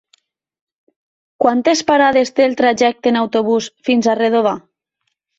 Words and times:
Quantes 1.43 1.83
parades 1.91 2.31
té 2.39 2.45
el 2.51 2.55
trajecte 2.61 3.11
en 3.15 3.19
autobús 3.21 3.67
fins 3.91 4.07
a 4.07 4.17
Redovà? 4.21 4.55